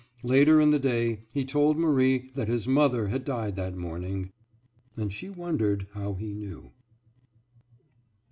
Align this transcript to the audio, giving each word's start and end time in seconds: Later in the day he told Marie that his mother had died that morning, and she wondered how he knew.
Later 0.23 0.59
in 0.59 0.71
the 0.71 0.79
day 0.79 1.19
he 1.31 1.45
told 1.45 1.77
Marie 1.77 2.31
that 2.33 2.47
his 2.47 2.67
mother 2.67 3.09
had 3.09 3.23
died 3.23 3.55
that 3.57 3.75
morning, 3.77 4.31
and 4.97 5.13
she 5.13 5.29
wondered 5.29 5.85
how 5.93 6.15
he 6.15 6.33
knew. 6.33 6.71